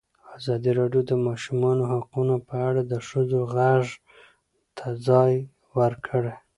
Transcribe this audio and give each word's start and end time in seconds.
ازادي 0.37 0.71
راډیو 0.79 1.01
د 1.05 1.07
د 1.09 1.21
ماشومانو 1.27 1.83
حقونه 1.91 2.35
په 2.47 2.55
اړه 2.67 2.81
د 2.91 2.93
ښځو 3.07 3.39
غږ 3.53 3.85
ته 4.77 4.87
ځای 5.07 5.33
ورکړی. 5.77 6.33